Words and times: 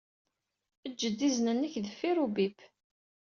Eǧǧ-d 0.87 1.19
izen-nnek 1.27 1.73
deffir 1.85 2.17
ubip. 2.25 2.59